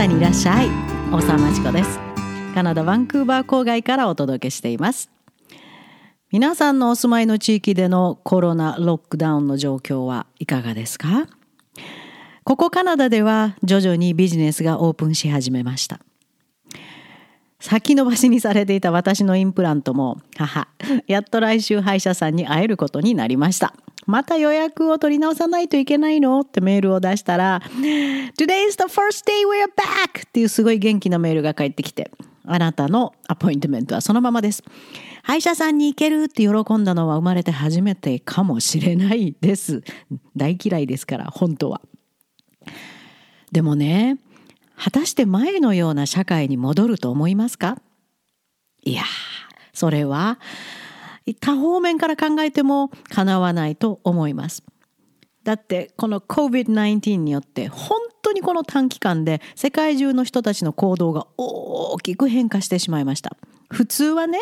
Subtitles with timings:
[0.00, 0.70] ダにいらっしゃい。
[1.12, 1.98] 大沢まちこです。
[2.54, 5.10] カナダバンクーバー郊外からお届けしています。
[6.32, 11.28] 皆さんのお住まいの地域でのコロナロックダウンの状況はいかがですか？
[12.44, 16.00] ここカナダでは徐々にビジネスがオープンし始めました。
[17.58, 20.68] 先延ばしにされていた私のインプラントも母
[21.08, 23.74] やっと来週歯医者さんに会えることになりました。
[24.10, 26.40] また予約を取り直さないといけないの？
[26.40, 27.62] ってメールを出したら
[28.36, 30.26] Today is the first day we're back!
[30.26, 32.10] っていうすごい元気なメールが返ってきて
[32.44, 34.62] あなたのアポイントメントはそのままです。
[35.22, 39.82] 歯医者さんに行けるって喜んだのは生まれて初めてかもしれないです。
[40.34, 41.80] 大嫌いですから本当は。
[43.52, 44.18] でもね
[44.76, 47.76] 果たして前のような社会に戻ると思いますか？
[48.82, 49.02] いや
[49.74, 50.38] それは
[51.34, 54.62] 多方面から考えても叶わないと思います。
[55.44, 63.36] だってこの COVID-19 によって本当にこの短期間で世界中の人たちの行動が大きく変化してしまいました。
[63.70, 64.38] 普通はね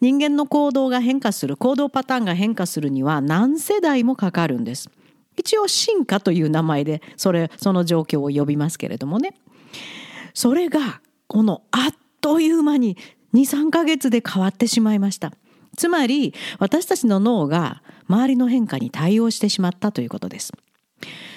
[0.00, 4.90] 人間の行動が変化する行動パターンが変化するには何世代もかかるんです。
[5.36, 9.34] 一応進化という名前でそれその状況を呼びますけれどもね
[10.32, 12.96] それがこのあっという間に
[13.34, 15.32] 23ヶ月で変わってしまいました。
[15.76, 20.52] つまり私たちの脳が周りの変化に対応してしまったということです。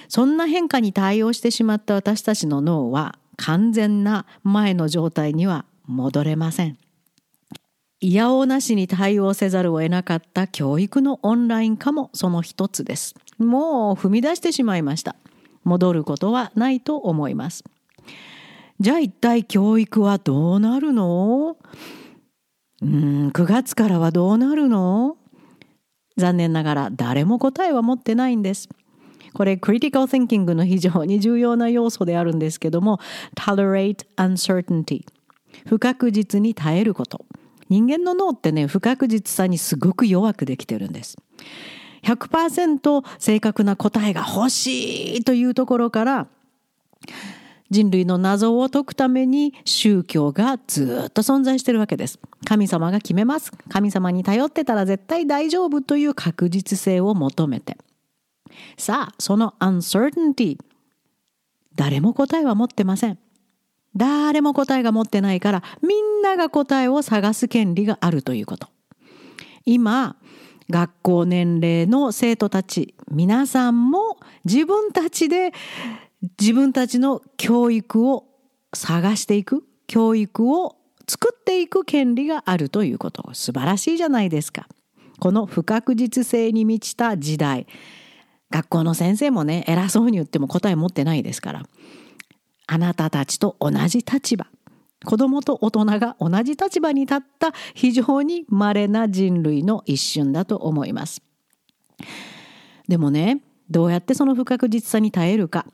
[0.07, 6.77] そんな変化に対応してしまった私たちの脳は完全な前の状態には戻れません。
[7.99, 13.15] いやおうなしに対応せざるを得なかった教育のオンライン化もその一つです。
[13.37, 15.15] もう踏み出してしまいました。
[15.63, 17.63] 戻ることはないと思います。
[18.79, 21.57] じゃあ一体教育はどうなるの？
[22.81, 25.17] うん9月からはどうなるの？
[26.15, 28.69] 残念ながら誰も答えは持ってないんです。
[29.33, 32.99] これクリティカル・シンキングの非常に重要な要素であるんですけども
[33.35, 35.05] tolerate uncertainty
[35.67, 37.25] 不確実に耐えること。
[37.69, 41.17] 人間の脳ってね不確実さにすごく弱くできてるんです。
[42.03, 46.27] 100%正確な答えが欲しいというところから
[47.69, 52.19] 人類の謎を解くために宗教がずっと存在してるわけです。
[52.45, 53.51] 神様が決めます。
[53.69, 57.77] 神様に頼ってたら絶対大丈夫という確実性を求めて。
[58.77, 60.57] さあ、その uncertainty。
[61.75, 63.19] 誰も答えは持ってません。
[63.95, 68.67] 誰も答えが持ってないからみんなが答えを探す権利があるということ。
[69.65, 70.15] 今、
[70.69, 75.53] 学校年齢の生徒たち皆さんも自分たちで
[76.39, 78.25] 自分たちの教育を
[78.73, 80.75] 探していく教育を
[81.07, 83.29] 作っていく権利があるということ。
[83.33, 84.67] 素晴らしいじゃないですか。
[85.19, 87.67] この不確実性に満ちた時代。
[88.49, 91.63] 学校の先生もね偉そうに言っても答え持ってないですから。
[92.67, 94.47] あなたたちと同じ立場。
[95.05, 101.21] 子供と大人が同じ立場に立った非常に稀な人類の一瞬だと思います。
[102.87, 105.65] でもねどうやってその不確実さに耐えるか。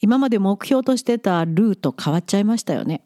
[0.00, 3.02] 今まで目標としてたルート変わっちゃいましたよね。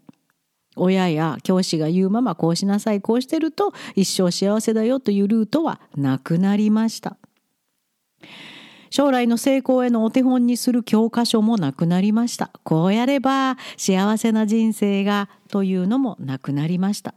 [0.77, 7.17] 親や教師が言うままこうしなさいこうしてると一生幸せだよというルートはなくなりました。
[8.91, 12.51] 将来の成功へのお手本にする教科書もなくなりました。
[12.65, 17.15] こうやれば幸せな人生がというのもなくなりました。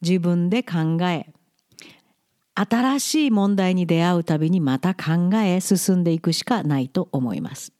[0.00, 1.32] 自分で考え
[2.54, 7.72] 新しい問題に出会うたびにまた考え進んでいくしかないと思います。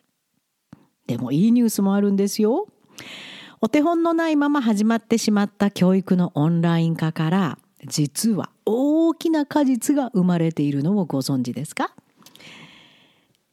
[1.07, 2.67] でもいいニュースもあるんですよ。
[3.61, 11.95] お手本のないまま始まってしまった教育のオンライン化から実は大きな果実が生まれているのをご存知ですか？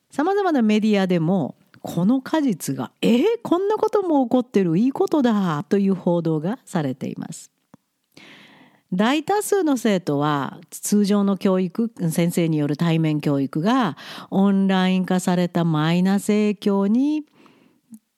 [0.09, 4.77] さまざまなメディアでもこの果実がえー、こんなことも起こってる？
[4.77, 7.51] いいことだという報道がされています。
[8.91, 13.95] 大多数の生徒は通常の教育先生による対面教育が
[14.31, 17.23] オンライン化されたマイナス影響に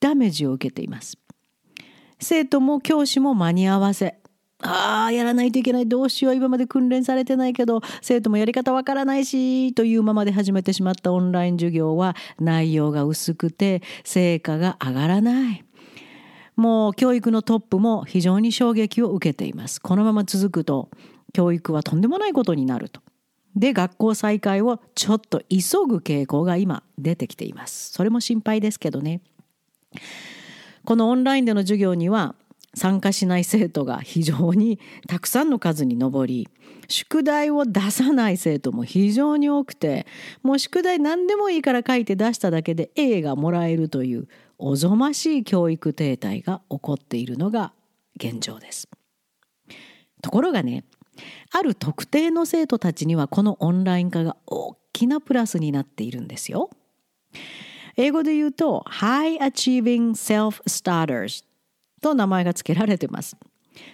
[0.01, 1.17] ダメージを受けています。
[2.19, 4.17] 生徒も教師も間に合わせ
[4.63, 15.65] ああやらないといけないどうしよう今まで訓練されてないけど生徒もやり方わからないしというままで始めてしまったオンライン授業は内容が薄くて成果が上がらない。
[16.55, 19.81] もう教育のトップも非常に衝撃を受けています。
[19.81, 20.91] このまま続くと
[21.33, 23.01] 教育はとんでもないことになると。
[23.55, 27.91] で学校再開をちょっと急ぐ傾向が今出てきています。
[27.91, 29.21] それも心配ですけどね。
[30.85, 32.35] このオンラインでの授業には
[32.73, 36.47] 参加しない生徒が非常にたくさんの数に上り
[36.87, 40.05] 宿題を出さない生徒も非常に多くて
[40.41, 44.27] もう宿題何でもいいから書いて出しただけで A がもらえるという
[44.57, 47.73] おぞましい教育停滞が起こっているのが
[48.17, 48.87] 現状です。
[50.21, 50.85] ところがね、
[51.51, 56.69] ある特定の生徒たちにはこのオンライン化が大きなプラスになっているんですよ。
[57.97, 61.43] 英語で言うと High Achieving Self Starters
[62.01, 63.35] と名前が付けられてます。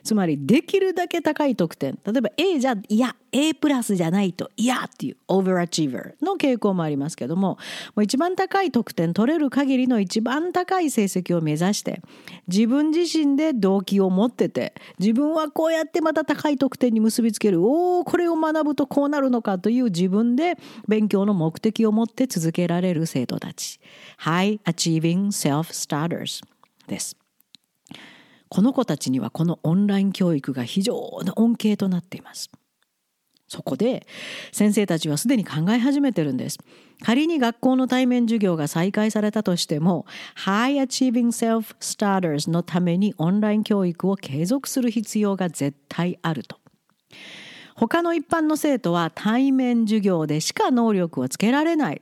[0.03, 1.99] つまりできるだけ高い得点。
[2.05, 7.57] 例えば A じゃいや A プラスじゃないといやっていう overachiever の傾向もありますけどもも
[7.97, 12.01] う一番高い得点取れる限りの一番高い成績を目指して
[12.47, 17.63] 自分自身で動機を持ってて自分はこうやってまた高い得点に結びつける。
[17.63, 20.57] おおこれを学ぶとこうなるのかという自分で
[20.87, 23.79] 勉強の目的を持って続けられる生徒たち。
[24.19, 26.43] High Achieving Self Starters
[26.87, 27.26] です。
[28.49, 32.49] この子たちにはこのオンライン教育が非常な恩恵となっています。
[33.47, 34.05] そこで
[34.51, 36.59] 先生たちはすでに考え始めてるんです。
[37.01, 40.05] 仮に学校の対面授業が再開されたとしても
[40.35, 46.59] High Achieving Self Starters のためにオンライン教育を継続する必要が絶対あると。
[47.75, 52.01] 他の一般の生徒は対面授業でしか能力をつけられない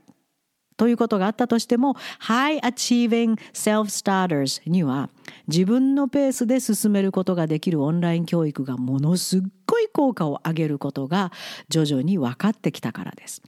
[0.78, 5.10] ということがあったとしても High Achieving Self-Starters には
[5.48, 11.32] 自分のペースで進めることができるオンライン教育がものすっごい効果を上げることが
[11.70, 13.42] 徐々に分かってきたからです。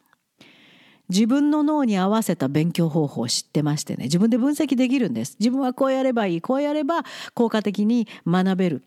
[1.10, 5.38] 自分の脳に合わせた勉強方法を知ってましてね自分で分析できるんです。
[5.40, 7.04] 自分はこうやればいいこうやれば
[7.34, 8.84] 効果的に学べる。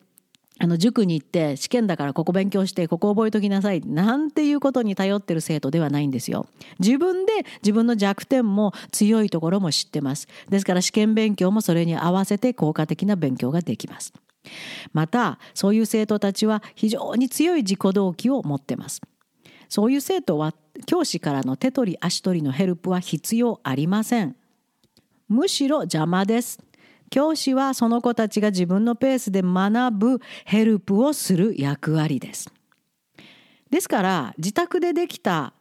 [0.63, 6.47] あの塾に行って試験だからここ勉強してここ覚えときなさいなんていうことに頼ってる生徒ではないんですよ。
[6.79, 10.29] 自分で自分の弱点も強いところも知ってます。
[10.51, 14.13] ですから試験勉強もそれに合わせて効果的な勉強ができます。
[14.93, 19.01] またそういう生徒たちは非常に強い自己動機を持ってます。
[19.71, 20.53] そういう生徒は
[20.85, 24.37] 教師からの手取り足取りのヘルプは必要ありません。
[25.27, 26.59] むしろ邪魔です。
[27.11, 32.53] 教師はその子たちが自分のペースで学ぶヘルプをする役割です。
[33.71, 35.53] ですから自宅でできた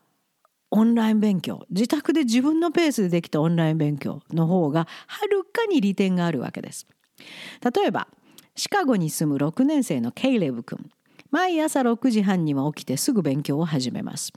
[0.71, 6.87] オンライン勉強自宅で自分のペースでできたオンライン勉強の方がはるかに利点があるわけです。
[7.75, 8.07] 例えば
[8.55, 10.91] シカゴに住む6年生のケイレブ君
[11.31, 14.31] 毎朝6時半には起きてすぐ勉強を始めます。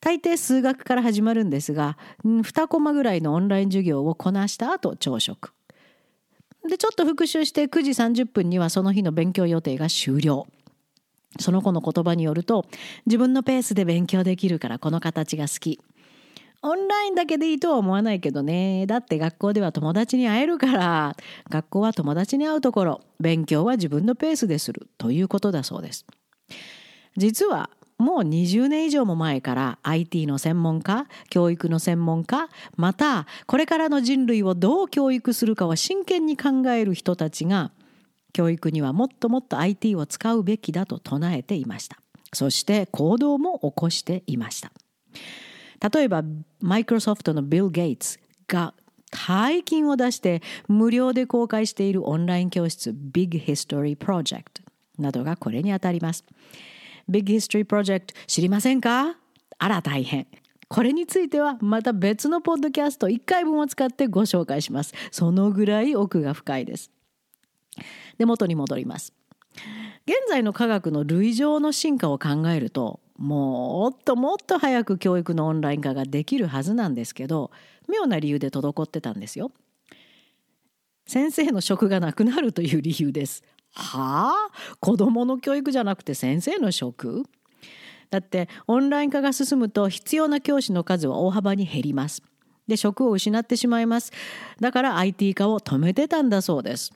[0.00, 5.52] 大抵数学から始まるんですが2コマぐらいのオンライン授業をこなした後朝食
[6.68, 10.46] でちょっと復習して9時30分にはその日の勉強予定が終了。
[11.40, 12.66] その子の言葉によると
[13.06, 15.80] 自分のペースで勉強できるからこの形が好き。
[16.64, 18.86] オンラインだけでいいとは思わないけどね。
[18.86, 21.16] だって学校では友達に会えるから
[21.48, 23.00] 学校は友達に会うところ。
[23.18, 24.88] 勉強は自分のペースでする。
[24.98, 26.06] ということだそうです。
[27.16, 37.70] 実はもう20年以上も前から IT の専門家教育の専門家またこれからの人類をどう教育するかを真剣に考える人たちが
[38.32, 41.98] 教育にはもっともっと IT を使うべきだと唱えていました。
[42.32, 44.72] そして行動も起こしていました。
[45.92, 46.22] 例えば
[46.60, 48.18] マイクロソフトのビル・ゲイツ
[48.48, 48.72] が
[49.10, 54.62] 大金を出して無料で公開しているオンライン教室 Big History Project
[54.98, 56.24] などがこれにあたります。
[57.08, 59.16] Big History Project 知りませんか？
[59.58, 60.26] あら大変。
[60.68, 64.94] これについてはまた別のポッドキャスト1回分を使ってご紹介します。
[65.10, 66.90] そのぐらい奥が深いです。
[68.18, 69.12] で、元に戻ります。
[70.06, 77.50] 現在の科学の累乗の進化を考えるともっともっと早く教育のオンライン化ができるはずなんですけど
[77.86, 79.52] 妙な理由で滞ってたんですよ。
[81.06, 83.44] 先生の職がなくなるという理由です。
[83.74, 84.76] はあ？
[84.80, 87.24] 子どもの教育じゃなくて先生の職？
[88.10, 92.22] だってオンライン化が進むと必要な教師の数は大幅に減ります。
[92.68, 94.12] で職を失ってしまいます。
[94.60, 96.92] だから IT 化を止めてたんだそうです。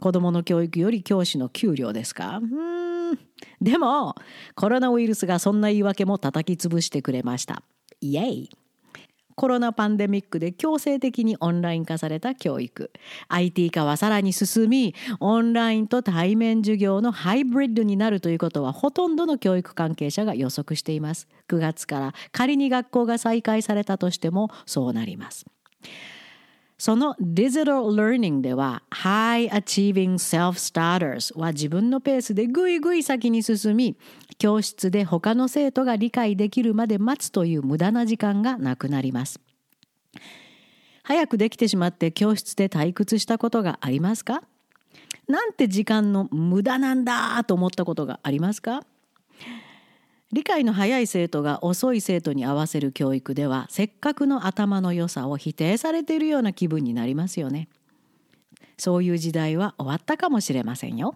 [0.00, 2.38] 子どもの教育より教師の給料ですか？
[2.38, 2.46] う
[3.12, 3.18] ん
[3.60, 4.14] でも
[4.54, 7.62] コロナウイルスがそんな言い訳も叩き潰してくれました。
[8.00, 8.50] イエイ
[9.34, 12.90] コロナパンデミックで強制的にオンライン化された教育。
[13.28, 21.28] IT 化はさらに進みオンラインと対面授業のハイブリッドになるということはほとんどの教育関係者が予測しています。
[21.48, 25.44] 9月から仮に学校が再開されたとしてもそうなります。
[26.76, 33.96] その Digital Learning では High Achieving Self-Starters は自分のペースでぐいぐい先に進み
[34.38, 39.40] 教室で他の生徒が理解できるまで待つという無駄な時間がなくなります。
[41.02, 44.42] 早くできてしまって教室で退屈したことがありますか？
[45.28, 48.84] なんて時間の無駄なんだと思ったことがありますか？
[50.32, 57.68] 理解の早い生徒が遅い生徒に合わせる教育ではせっかくの頭の良さを否定されているような気分になりますよね。
[58.76, 61.14] そういう時代は終わったかもしれませんよ。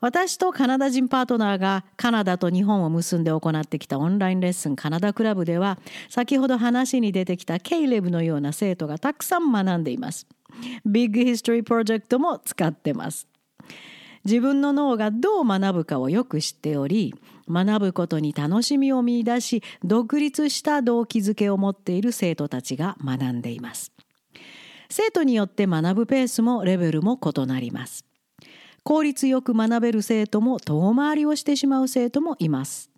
[0.00, 5.78] 私とカナダ人パートナーがカナダと日本を結んで行ってきたオンラインレッスンカナダクラブでは
[6.10, 10.26] 先ほど話に出てきたケイレブのような生徒がたくさん学んでいます。
[10.84, 13.26] Big History Project も使ってます。
[14.26, 17.14] 自分の脳がどう学ぶかをよく知っており
[17.48, 23.92] 学ぶことに楽しみを見いだし独立した動機づけを持っている生徒たちが学んでいます
[24.90, 28.04] 生徒によって学ぶペースもレベルも異なります
[28.86, 32.88] 効率よく学べる生徒も遠回りをしてしまう生徒もいます。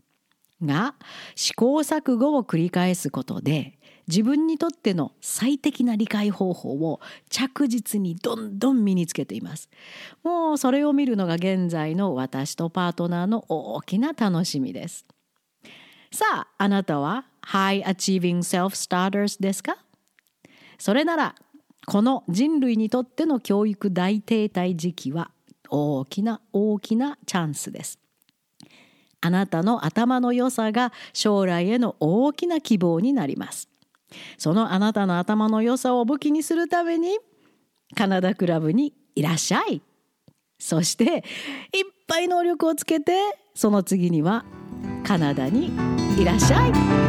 [0.62, 0.94] が
[1.34, 9.70] 試行錯誤を繰り返すことで自分にとっての最適な理解方法を着実にどんどん身につけています。
[10.22, 15.06] もうそれを見るのが現在の私とパートナーの大きな楽しみです。
[16.12, 19.78] さああなたは High Achieving Self-Starters ですか？
[20.78, 21.34] それなら
[21.86, 25.30] この人類にとっての教育大停滞時期は
[25.70, 27.98] 大きな大きなチャンスです。
[29.20, 33.68] あなたの頭の良さが将来への大きな希望になります。
[34.36, 37.18] そのあなたの頭の良さを武器にするために
[37.94, 39.82] カナダクラブにいらっしゃい。
[40.58, 41.20] そしていっ
[42.06, 43.12] ぱい能力をつけて
[43.54, 44.44] その次には
[45.04, 45.72] カナダに
[46.18, 47.07] いらっしゃい。